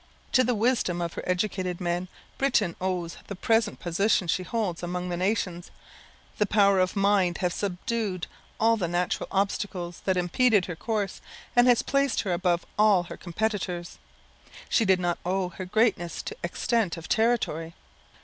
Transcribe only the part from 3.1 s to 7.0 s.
the present position she holds among the nations. The power of